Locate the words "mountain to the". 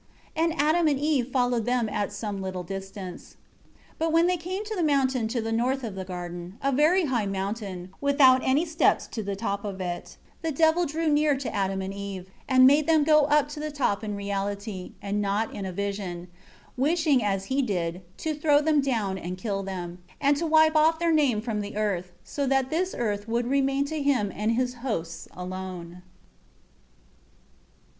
4.81-5.51